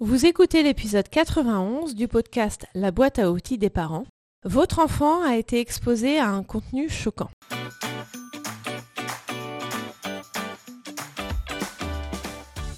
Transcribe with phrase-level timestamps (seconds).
[0.00, 4.04] Vous écoutez l'épisode 91 du podcast La boîte à outils des parents.
[4.44, 7.28] Votre enfant a été exposé à un contenu choquant.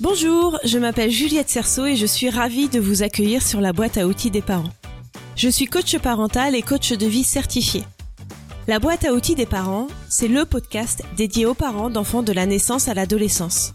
[0.00, 3.98] Bonjour, je m'appelle Juliette Cerceau et je suis ravie de vous accueillir sur la boîte
[3.98, 4.72] à outils des parents.
[5.36, 7.84] Je suis coach parental et coach de vie certifié.
[8.66, 12.46] La boîte à outils des parents, c'est le podcast dédié aux parents d'enfants de la
[12.46, 13.74] naissance à l'adolescence.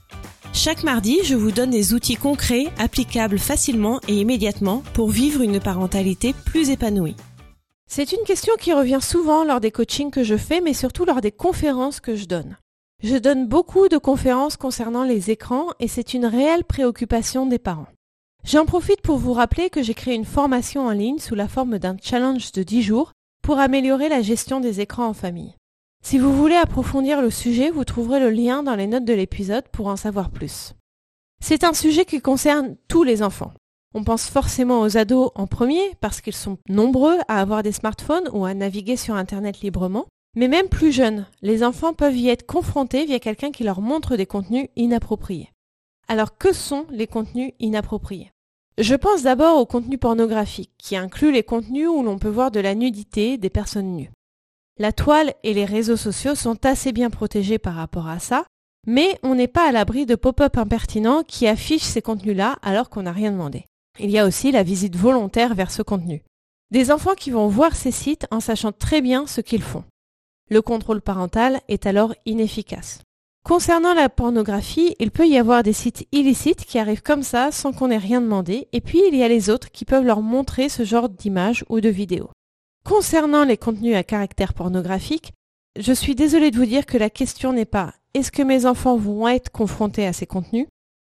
[0.58, 5.60] Chaque mardi, je vous donne des outils concrets, applicables facilement et immédiatement pour vivre une
[5.60, 7.18] parentalité plus épanouie.
[7.88, 11.20] C'est une question qui revient souvent lors des coachings que je fais, mais surtout lors
[11.20, 12.58] des conférences que je donne.
[13.04, 17.90] Je donne beaucoup de conférences concernant les écrans et c'est une réelle préoccupation des parents.
[18.46, 21.80] J'en profite pour vous rappeler que j'ai créé une formation en ligne sous la forme
[21.80, 23.12] d'un challenge de 10 jours
[23.44, 25.54] pour améliorer la gestion des écrans en famille.
[26.06, 29.68] Si vous voulez approfondir le sujet, vous trouverez le lien dans les notes de l'épisode
[29.70, 30.76] pour en savoir plus.
[31.44, 33.52] C'est un sujet qui concerne tous les enfants.
[33.96, 38.30] On pense forcément aux ados en premier parce qu'ils sont nombreux à avoir des smartphones
[38.34, 40.06] ou à naviguer sur Internet librement.
[40.36, 44.16] Mais même plus jeunes, les enfants peuvent y être confrontés via quelqu'un qui leur montre
[44.16, 45.50] des contenus inappropriés.
[46.08, 48.32] Alors que sont les contenus inappropriés?
[48.78, 52.60] Je pense d'abord aux contenus pornographiques, qui incluent les contenus où l'on peut voir de
[52.60, 54.12] la nudité des personnes nues.
[54.78, 58.44] La toile et les réseaux sociaux sont assez bien protégés par rapport à ça,
[58.86, 63.04] mais on n'est pas à l'abri de pop-up impertinents qui affichent ces contenus-là alors qu'on
[63.04, 63.64] n'a rien demandé.
[64.00, 66.24] Il y a aussi la visite volontaire vers ce contenu.
[66.72, 69.86] Des enfants qui vont voir ces sites en sachant très bien ce qu'ils font.
[70.50, 73.00] Le contrôle parental est alors inefficace.
[73.46, 77.72] Concernant la pornographie, il peut y avoir des sites illicites qui arrivent comme ça sans
[77.72, 80.68] qu'on ait rien demandé, et puis il y a les autres qui peuvent leur montrer
[80.68, 82.30] ce genre d'images ou de vidéos.
[82.86, 85.34] Concernant les contenus à caractère pornographique,
[85.76, 88.96] je suis désolée de vous dire que la question n'est pas est-ce que mes enfants
[88.96, 90.68] vont être confrontés à ces contenus,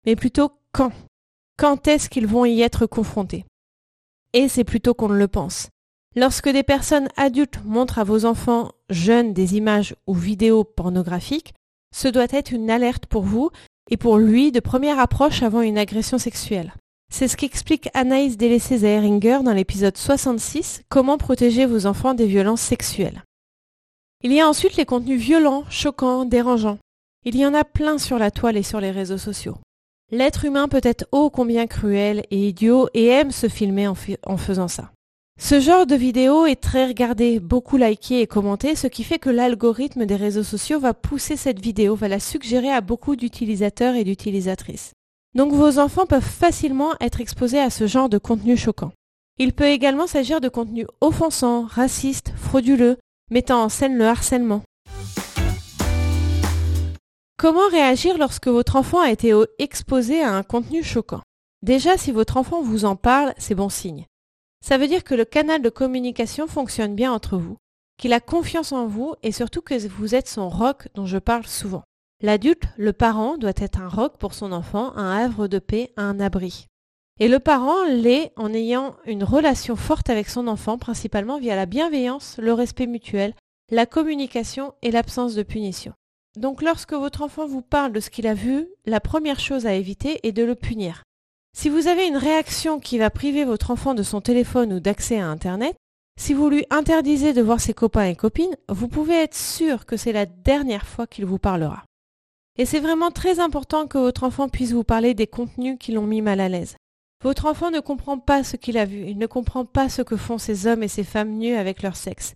[0.07, 0.93] mais plutôt quand.
[1.59, 3.45] Quand est-ce qu'ils vont y être confrontés?
[4.33, 5.69] Et c'est plutôt qu'on ne le pense.
[6.15, 11.53] Lorsque des personnes adultes montrent à vos enfants jeunes des images ou vidéos pornographiques,
[11.93, 13.51] ce doit être une alerte pour vous
[13.91, 16.73] et pour lui de première approche avant une agression sexuelle.
[17.13, 22.61] C'est ce qu'explique Anaïs délaissé Zaheringer dans l'épisode 66, Comment protéger vos enfants des violences
[22.61, 23.23] sexuelles.
[24.23, 26.79] Il y a ensuite les contenus violents, choquants, dérangeants.
[27.25, 29.57] Il y en a plein sur la toile et sur les réseaux sociaux.
[30.11, 33.95] L'être humain peut être ô combien cruel et idiot et aime se filmer en,
[34.27, 34.93] en faisant ça.
[35.41, 39.31] Ce genre de vidéo est très regardé, beaucoup liké et commenté, ce qui fait que
[39.31, 44.05] l'algorithme des réseaux sociaux va pousser cette vidéo, va la suggérer à beaucoup d'utilisateurs et
[44.05, 44.93] d'utilisatrices.
[45.37, 48.93] Donc vos enfants peuvent facilement être exposés à ce genre de contenu choquant.
[49.39, 52.97] Il peut également s'agir de contenus offensants, racistes, frauduleux,
[53.31, 54.63] mettant en scène le harcèlement.
[57.37, 61.21] Comment réagir lorsque votre enfant a été exposé à un contenu choquant?
[61.61, 64.07] Déjà, si votre enfant vous en parle, c'est bon signe.
[64.65, 67.59] Ça veut dire que le canal de communication fonctionne bien entre vous,
[67.99, 71.47] qu'il a confiance en vous et surtout que vous êtes son rock dont je parle
[71.47, 71.85] souvent.
[72.23, 76.19] L'adulte, le parent, doit être un roc pour son enfant, un havre de paix, un
[76.19, 76.67] abri.
[77.19, 81.67] Et le parent l'est en ayant une relation forte avec son enfant, principalement via la
[81.67, 83.35] bienveillance, le respect mutuel,
[83.71, 85.93] la communication et l'absence de punition.
[86.39, 89.75] Donc lorsque votre enfant vous parle de ce qu'il a vu, la première chose à
[89.75, 91.03] éviter est de le punir.
[91.57, 95.19] Si vous avez une réaction qui va priver votre enfant de son téléphone ou d'accès
[95.19, 95.75] à Internet,
[96.21, 99.97] si vous lui interdisez de voir ses copains et copines, vous pouvez être sûr que
[99.97, 101.86] c'est la dernière fois qu'il vous parlera.
[102.59, 106.07] Et c'est vraiment très important que votre enfant puisse vous parler des contenus qui l'ont
[106.07, 106.77] mis mal à l'aise.
[107.23, 110.17] Votre enfant ne comprend pas ce qu'il a vu, il ne comprend pas ce que
[110.17, 112.35] font ces hommes et ces femmes nus avec leur sexe.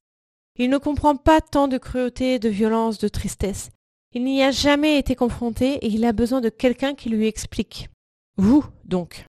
[0.59, 3.71] Il ne comprend pas tant de cruauté, de violence, de tristesse.
[4.13, 7.89] Il n'y a jamais été confronté et il a besoin de quelqu'un qui lui explique.
[8.37, 9.25] Vous, donc.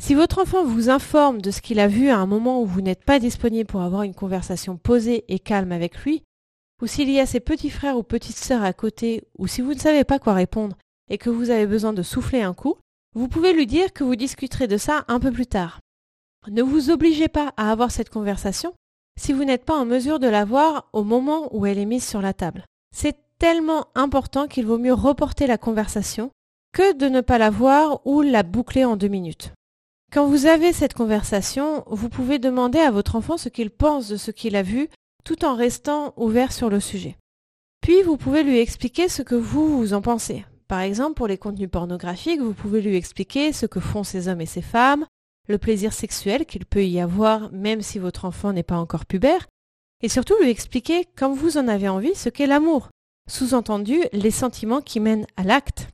[0.00, 2.82] Si votre enfant vous informe de ce qu'il a vu à un moment où vous
[2.82, 6.22] n'êtes pas disponible pour avoir une conversation posée et calme avec lui,
[6.82, 9.74] ou s'il y a ses petits frères ou petites sœurs à côté, ou si vous
[9.74, 10.76] ne savez pas quoi répondre
[11.10, 12.76] et que vous avez besoin de souffler un coup,
[13.14, 15.80] vous pouvez lui dire que vous discuterez de ça un peu plus tard.
[16.48, 18.74] Ne vous obligez pas à avoir cette conversation
[19.18, 22.22] si vous n'êtes pas en mesure de l'avoir au moment où elle est mise sur
[22.22, 22.64] la table.
[22.94, 26.30] C'est tellement important qu'il vaut mieux reporter la conversation
[26.72, 29.52] que de ne pas la voir ou la boucler en deux minutes.
[30.12, 34.16] Quand vous avez cette conversation, vous pouvez demander à votre enfant ce qu'il pense de
[34.16, 34.88] ce qu'il a vu
[35.24, 37.16] tout en restant ouvert sur le sujet.
[37.80, 40.44] Puis vous pouvez lui expliquer ce que vous, vous en pensez.
[40.68, 44.42] Par exemple, pour les contenus pornographiques, vous pouvez lui expliquer ce que font ces hommes
[44.42, 45.06] et ces femmes,
[45.48, 49.46] le plaisir sexuel qu'il peut y avoir même si votre enfant n'est pas encore pubère,
[50.02, 52.90] et surtout lui expliquer, comme vous en avez envie, ce qu'est l'amour,
[53.28, 55.88] sous-entendu les sentiments qui mènent à l'acte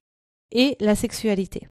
[0.50, 1.68] et la sexualité.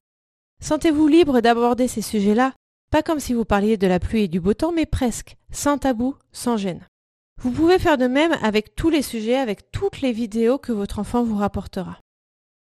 [0.62, 2.54] Sentez-vous libre d'aborder ces sujets-là,
[2.90, 5.78] pas comme si vous parliez de la pluie et du beau temps, mais presque, sans
[5.78, 6.86] tabou, sans gêne.
[7.42, 10.98] Vous pouvez faire de même avec tous les sujets, avec toutes les vidéos que votre
[10.98, 11.98] enfant vous rapportera.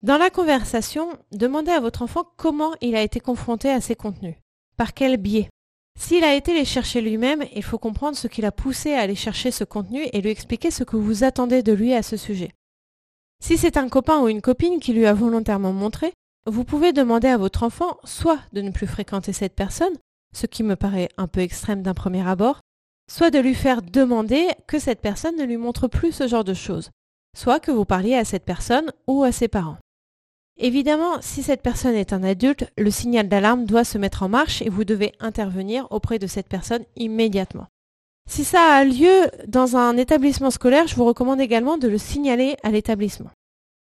[0.01, 4.35] Dans la conversation, demandez à votre enfant comment il a été confronté à ces contenus.
[4.77, 5.49] Par quel biais?
[5.99, 9.15] S'il a été les chercher lui-même, il faut comprendre ce qui l'a poussé à aller
[9.15, 12.51] chercher ce contenu et lui expliquer ce que vous attendez de lui à ce sujet.
[13.43, 16.13] Si c'est un copain ou une copine qui lui a volontairement montré,
[16.47, 19.93] vous pouvez demander à votre enfant soit de ne plus fréquenter cette personne,
[20.33, 22.61] ce qui me paraît un peu extrême d'un premier abord,
[23.09, 26.53] soit de lui faire demander que cette personne ne lui montre plus ce genre de
[26.53, 26.89] choses,
[27.35, 29.77] soit que vous parliez à cette personne ou à ses parents.
[30.57, 34.61] Évidemment, si cette personne est un adulte, le signal d'alarme doit se mettre en marche
[34.61, 37.67] et vous devez intervenir auprès de cette personne immédiatement.
[38.29, 42.57] Si ça a lieu dans un établissement scolaire, je vous recommande également de le signaler
[42.63, 43.31] à l'établissement.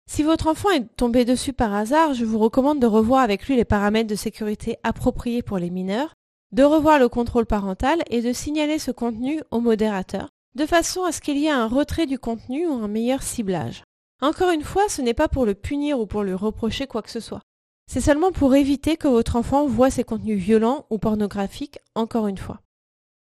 [0.08, 3.56] Si votre enfant est tombé dessus par hasard, je vous recommande de revoir avec lui
[3.56, 6.14] les paramètres de sécurité appropriés pour les mineurs
[6.52, 11.12] de revoir le contrôle parental et de signaler ce contenu au modérateur, de façon à
[11.12, 13.84] ce qu'il y ait un retrait du contenu ou un meilleur ciblage.
[14.20, 17.10] Encore une fois, ce n'est pas pour le punir ou pour lui reprocher quoi que
[17.10, 17.42] ce soit.
[17.90, 22.38] C'est seulement pour éviter que votre enfant voit ces contenus violents ou pornographiques encore une
[22.38, 22.60] fois.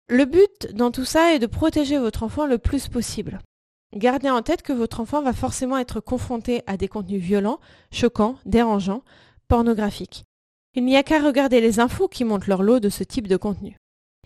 [0.08, 3.40] Le but dans tout ça est de protéger votre enfant le plus possible.
[3.94, 7.60] Gardez en tête que votre enfant va forcément être confronté à des contenus violents,
[7.90, 9.02] choquants, dérangeants,
[9.48, 10.24] pornographiques.
[10.74, 13.36] Il n'y a qu'à regarder les infos qui montrent leur lot de ce type de
[13.36, 13.76] contenu.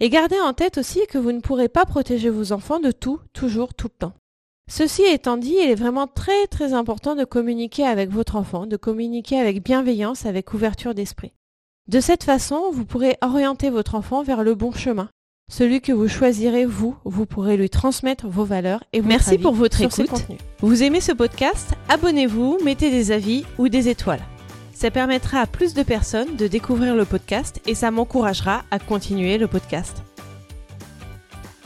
[0.00, 3.19] Et gardez en tête aussi que vous ne pourrez pas protéger vos enfants de tout,
[3.32, 4.12] toujours, tout le temps.
[4.70, 8.76] Ceci étant dit, il est vraiment très très important de communiquer avec votre enfant, de
[8.76, 11.32] communiquer avec bienveillance, avec ouverture d'esprit.
[11.88, 15.08] De cette façon, vous pourrez orienter votre enfant vers le bon chemin.
[15.50, 19.54] Celui que vous choisirez, vous, vous pourrez lui transmettre vos valeurs et votre Merci pour
[19.54, 20.10] votre écoute.
[20.60, 21.75] Vous aimez ce podcast?
[21.88, 24.22] Abonnez-vous, mettez des avis ou des étoiles.
[24.76, 29.38] Ça permettra à plus de personnes de découvrir le podcast et ça m'encouragera à continuer
[29.38, 30.02] le podcast.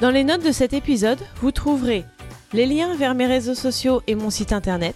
[0.00, 2.04] Dans les notes de cet épisode, vous trouverez
[2.52, 4.94] les liens vers mes réseaux sociaux et mon site internet,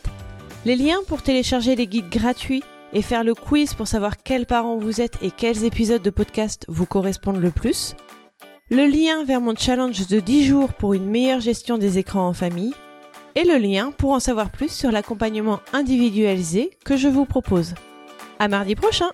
[0.65, 2.63] les liens pour télécharger les guides gratuits
[2.93, 6.67] et faire le quiz pour savoir quels parents vous êtes et quels épisodes de podcast
[6.69, 7.97] vous correspondent le plus,
[8.71, 12.33] le lien vers mon challenge de 10 jours pour une meilleure gestion des écrans en
[12.33, 12.75] famille,
[13.35, 17.75] et le lien pour en savoir plus sur l'accompagnement individualisé que je vous propose.
[18.45, 19.11] À mardi prochain